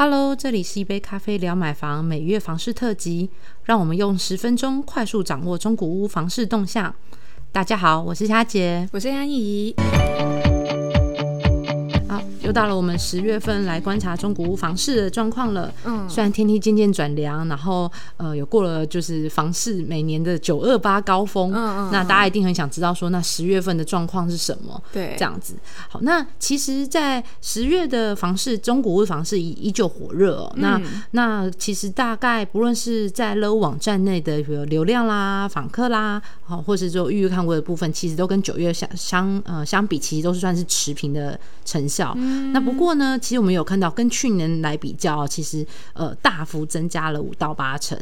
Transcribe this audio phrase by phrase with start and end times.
[0.00, 3.30] Hello，这里是一杯咖啡聊买房每月房事特辑，
[3.64, 6.94] 让我们用十分钟快速掌握中古屋房市动向。
[7.50, 9.74] 大家好，我是佳姐，我是安怡。
[12.48, 15.70] 好，又到了我们十月份来观察中古屋房市的状况了。
[15.84, 21.52] 嗯，虽然天气渐渐转凉，然后呃，有过了就是房市每年的九二八高峰。
[21.52, 21.90] 嗯嗯。
[21.92, 24.82] 那大家一定很想知道说，那十月份的状况是什么？
[24.90, 25.54] 对，这样子。
[25.90, 30.36] 好，那其实，在十月的房市，中古屋房市依依旧火热。
[30.36, 30.52] 哦。
[30.56, 42.16] 那那其实大概不论是在 Low 网站内的比如流量啦、访客啦，好，或是说预约看过的部分，其实都跟九月相相呃相比，其实都是算是持平的成效。
[42.52, 47.98] 那不过呢，其实我们有看到跟去年来比较，其实呃大幅增加了五到八成。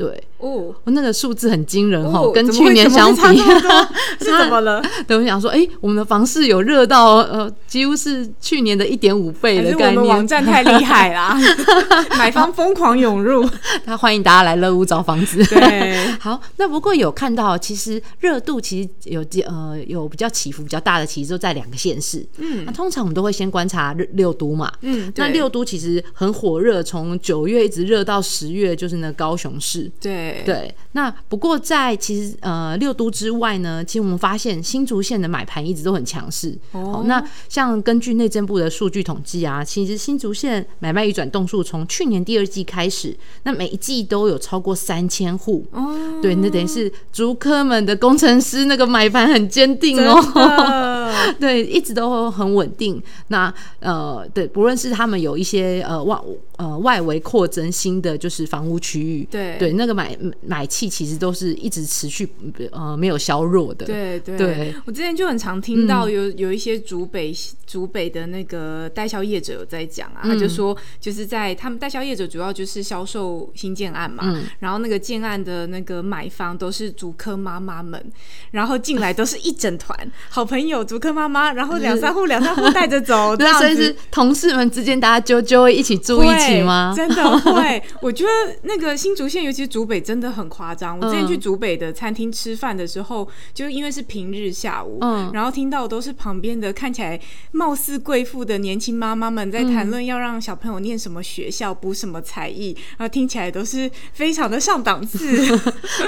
[0.00, 3.36] 对哦，那个数字很惊人哦，跟去年相比，
[4.24, 4.82] 是怎么了？
[5.06, 10.06] 等，我想说，哎，我们的房市有热到呃，几乎是去年的一点五倍的概念。
[10.06, 11.38] 网站太厉害啦，
[12.16, 13.46] 买方疯狂涌入，
[13.84, 15.44] 他欢迎大家来乐屋找房子。
[15.44, 22.26] 对，好，那不过有看到，其实热度其实有呃有比较起伏比较大的，其实都在两个县市。
[22.38, 24.72] 嗯，那通常我们都会先观察六六都嘛。
[24.80, 29.89] 嗯，那六都其实很火热，从九月一直热到十月，就是那高雄市。
[29.98, 36.56] 对对，那不过在其实呃六都之外呢，其实我们发现新竹县的买盘一直都很强势。
[36.72, 45.64] 哦，那像根据内政部的数据统计啊，其实新竹县买卖移转动数从去年第二季开始，那每一季都有超过三千户。
[45.72, 50.20] 哦，对，那等于是竹科们的工程师那个买盘很坚定哦。
[51.38, 53.02] 对，一直都很稳定。
[53.28, 56.18] 那呃，对，不论是他们有一些呃外
[56.56, 59.72] 呃外围扩增新的就是房屋区域，对对。
[59.72, 62.28] 那个买买气其实都是一直持续
[62.72, 63.86] 呃没有削弱的。
[63.86, 67.34] 对对，我之前就很常听到有有一些主北
[67.66, 78.04] 主北的那个代销业者有在讲啊，他就说就是在他们代销业者主要就是销售新建案嘛，然后那个建案的那个买方都是竹科妈妈们，
[78.50, 79.96] 然后进来都是一整团
[80.28, 86.92] 好朋友竹科妈妈，然后两三户 两三户带着走， 这样子是同事们之间大家就就会一起住一起吗？
[86.94, 88.30] 真的会， 我觉得
[88.62, 90.98] 那个新竹县尤其是竹北真的很夸张。
[91.00, 97.18] 我之前去竹北的餐厅吃饭的时候，就因为是平日下午，嗯，然后听到都是旁边的看起来
[97.52, 105.18] 貌似贵妇的年轻妈妈们在谈论要让小朋友念什么学校、补什么才艺，然后听起来都是非常的上档次。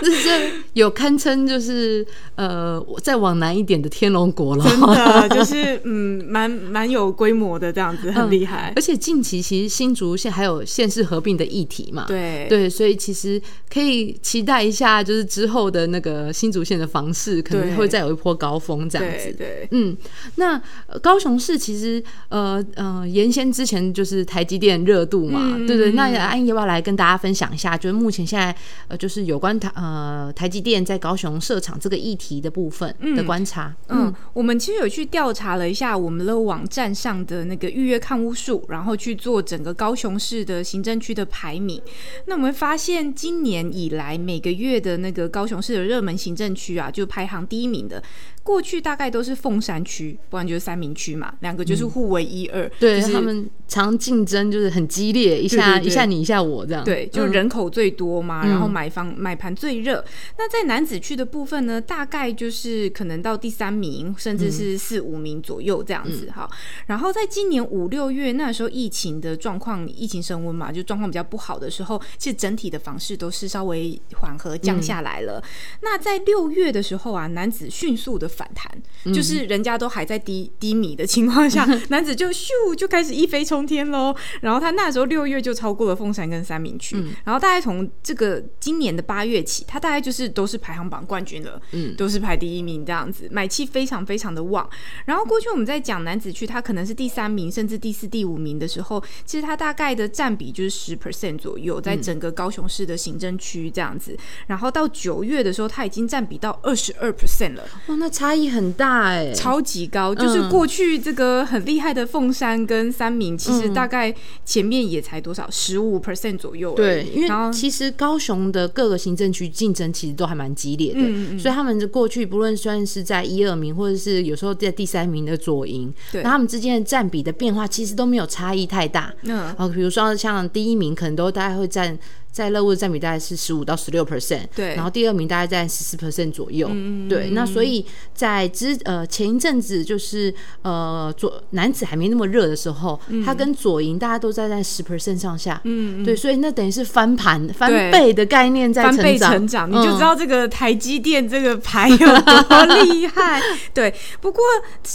[0.01, 8.73] 这有堪称就是呃，再往南一点的天龙国了，真的 就是嗯，蛮蛮有规模的这样子，很厉害。
[8.77, 13.41] 而且近期其实新竹县还有县市合并的议题嘛，对对，所以其实
[13.73, 14.17] 可以。
[14.23, 19.33] 期待一下，就是之后的那个新竹县的房市可能会再有一波高峰这样子。
[19.37, 19.97] 对，嗯，
[20.37, 20.61] 那
[21.03, 25.93] 高雄市其实呃呃，原先之前就是台积电热度嘛，对对。
[25.93, 28.55] 那安怡要不要来跟大家分享一下，就是目前现在
[28.89, 33.75] 呃，就是有关台呃台积电在高雄设厂这个议题的部分的观察。
[33.89, 41.79] 嗯，我们其实就有去调查了一下我们的网站上的那个预约看屋数，然后去做整个高雄市的行政区的排名。
[42.25, 48.03] 那我们发现今年以来每个月的那个高雄市的热门行政区啊，就排行第一名的。
[48.43, 52.69] 过去大概都是凤山区，不然就是三明区嘛，两个就是互为一二。
[52.81, 56.83] 对他们常竞争就是很激烈，一下一下你一下我这样。
[56.83, 60.05] 对，就人口最多嘛，然后买房买盘最热。
[60.39, 66.51] 那在男子区的部分呢，大概就是可能到第三名，甚至是四五名左右这样子哈。
[66.87, 75.41] 然后在今年五六月那时候，疫情的状况，疫情升温嘛，就状况比较不好的时候，其实整体的房市都是稍微缓和降下来了。
[75.83, 78.32] 那在六月的时候啊，男子迅速的。
[78.33, 84.15] 反弹就是人家都还在低低迷的情况下， 男子就咻就开始一飞冲天喽。
[84.41, 94.69] 然后他那时候六月就超过了凤山跟三明区，然后大概从这个今年的八月起，他大概就是都是排行榜冠军了，嗯，都是排第一名这样子，买气非常非常的旺。
[95.05, 104.17] 然后过去我们在讲男子区，他可能是第三名甚至第四、第五名的时候，其实他大概的占比就是十 percent 左右，在整个高雄市的行政区这样子。
[104.47, 108.09] 然后到九月的时候，他已经占比到二十二 percent 了，哇，那。
[108.23, 114.15] 差异很大哎，超级高，就是过去这个很厉害的凤山跟三明，其实大概
[114.45, 116.73] 前面也才多少十五 percent 左右。
[116.77, 129.13] 对，因为其实高雄的各个行政区竞争其实都还蛮激烈的，所以他们的过去不论算是在一二名，或者是有时候在第三名的左营，那他们之间的占比的变化其实都没有差异太大。
[129.23, 131.99] 嗯，然后比如说像第一名可能都大概会占。
[132.33, 136.67] 在乐物的占比大概是十五到十六 percent，对，然后第二名大概在十四 percent 左右，
[137.07, 137.85] 对，那所以
[138.15, 140.33] 在之呃前一阵子就是
[140.63, 153.43] 呃左男子还没那么热的时候，他跟左营大家都在在十 percent 上下，嗯，对，所以那等于是翻盘翻倍的概念在成长，成长，你就知道这个台积电这个牌有多 厉害，
[153.75, 153.95] 对。
[154.23, 154.43] 不过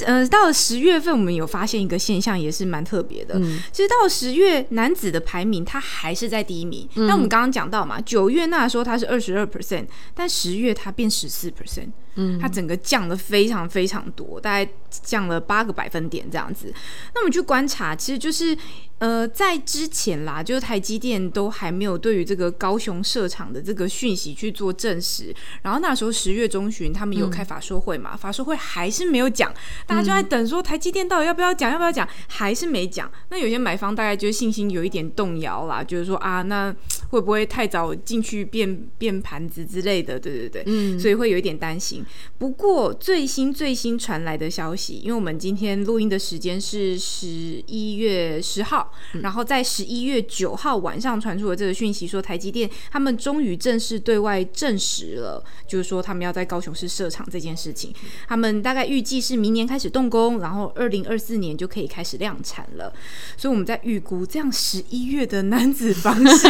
[0.08, 3.40] 呃到了十月份，我们有发现一个现象，也是蛮特别的，
[3.72, 7.27] 其实到了十月男子的排名，他还是在第一名，那我们。
[7.28, 16.74] 刚刚讲到嘛，九月那时候它是二十二 percent，但十月它变十四 percent，嗯，它整个降的非常非常多，大概降了八个百分点这样子。
[17.14, 18.58] 那我们去观察，其实就是。
[19.00, 25.32] 呃，在之前啦，就是台积电都还没有对于这个高雄设厂的这个讯息去做证实。
[25.62, 29.54] 然后那时候十月中旬，他们有开法说会嘛，法说会还是没有讲，
[29.86, 33.08] 大家就在等说台积电到底要不要讲，要不要讲，还是没讲。
[33.30, 36.76] 那有些买方大概就是信心有一点动摇啦，就是说啊，那
[37.10, 40.20] 会不会太早进去变变盘子之类的？
[40.20, 42.06] 对对对，嗯，所以会有一点担心。
[42.38, 47.28] 不过最新最新传来的消息，因为我们今天录音的时间是十
[47.68, 48.92] 一月十号。
[49.22, 57.94] 然后在十一月九号晚上传出了这个讯息，说台积电他们终于正式对外证实了，就是说他们要在高雄市设厂这件事情。
[58.28, 62.94] 他们大概预计是明年开始动工，然后二零二四年就可以开始量产了。
[63.36, 66.48] 所以我们在预估，这样十一月的男子方式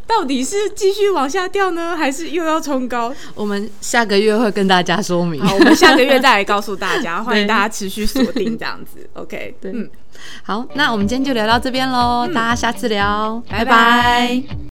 [0.06, 3.12] 到底是继续往下掉呢，还是又要冲高？
[3.34, 5.40] 我们下个月会跟大家说明。
[5.42, 9.08] 好，我们下个月再来告诉大家， 欢迎大家持续锁定这样子。
[9.14, 9.88] OK，对，嗯。
[10.42, 14.58] 好，那我们今天就聊到这边喽，大家下次聊，拜拜。